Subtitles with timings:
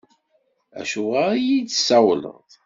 [0.79, 2.49] Acuɣer i iyi-d-tessawleḍ?